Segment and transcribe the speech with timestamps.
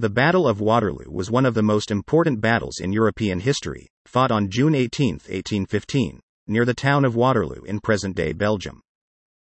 [0.00, 4.30] The Battle of Waterloo was one of the most important battles in European history, fought
[4.30, 8.80] on June 18, 1815, near the town of Waterloo in present day Belgium.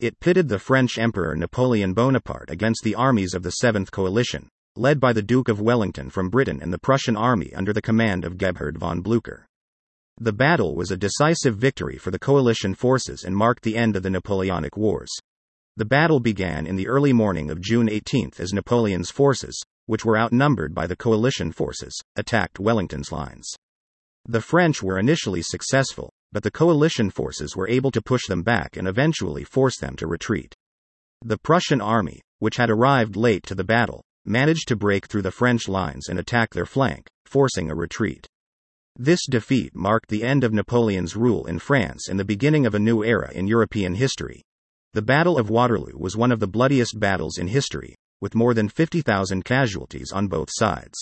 [0.00, 4.98] It pitted the French Emperor Napoleon Bonaparte against the armies of the Seventh Coalition, led
[4.98, 8.37] by the Duke of Wellington from Britain and the Prussian army under the command of
[8.37, 9.45] Gebhard von Blücher.
[10.19, 14.03] The battle was a decisive victory for the coalition forces and marked the end of
[14.03, 15.12] the Napoleonic Wars.
[15.77, 20.16] The battle began in the early morning of June 18 as Napoleon's forces, which were
[20.16, 23.49] outnumbered by the coalition forces, attacked Wellington's lines.
[24.25, 28.76] The French were initially successful, but the coalition forces were able to push them back
[28.76, 30.54] and eventually force them to retreat.
[31.25, 35.33] The Prussian army, which had arrived late to the battle, managed to break through the
[35.33, 38.28] French lines and attack their flank, forcing a retreat.
[38.97, 42.78] This defeat marked the end of Napoleon's rule in France and the beginning of a
[42.78, 44.44] new era in European history.
[44.92, 48.69] The Battle of Waterloo was one of the bloodiest battles in history, with more than
[48.69, 50.98] 50,000 casualties on both sides.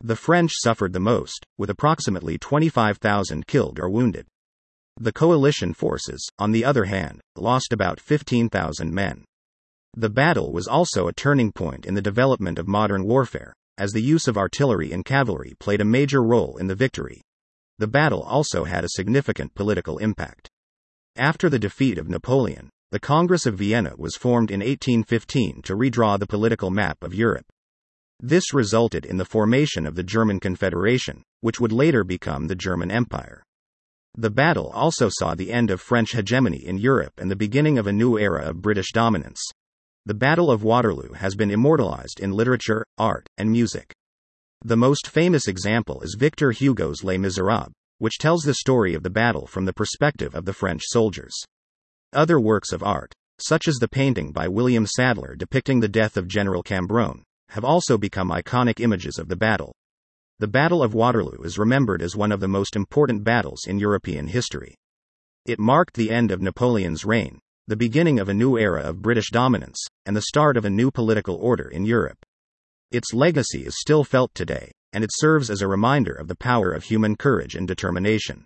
[0.00, 4.26] The French suffered the most, with approximately 25,000 killed or wounded.
[4.98, 9.24] The coalition forces, on the other hand, lost about 15,000 men.
[9.94, 14.02] The battle was also a turning point in the development of modern warfare, as the
[14.02, 17.22] use of artillery and cavalry played a major role in the victory.
[17.78, 20.48] The battle also had a significant political impact.
[21.14, 26.18] After the defeat of Napoleon, the Congress of Vienna was formed in 1815 to redraw
[26.18, 27.44] the political map of Europe.
[28.20, 32.90] This resulted in the formation of the German Confederation, which would later become the German
[32.90, 33.42] Empire.
[34.16, 37.86] The battle also saw the end of French hegemony in Europe and the beginning of
[37.86, 39.42] a new era of British dominance.
[40.06, 43.92] The Battle of Waterloo has been immortalized in literature, art, and music.
[44.64, 49.10] The most famous example is Victor Hugo's Les Miserables, which tells the story of the
[49.10, 51.44] battle from the perspective of the French soldiers.
[52.12, 56.28] Other works of art, such as the painting by William Sadler depicting the death of
[56.28, 59.74] General Cambronne, have also become iconic images of the battle.
[60.38, 64.28] The Battle of Waterloo is remembered as one of the most important battles in European
[64.28, 64.74] history.
[65.46, 69.30] It marked the end of Napoleon's reign, the beginning of a new era of British
[69.30, 72.18] dominance, and the start of a new political order in Europe.
[72.90, 76.70] Its legacy is still felt today, and it serves as a reminder of the power
[76.72, 78.44] of human courage and determination.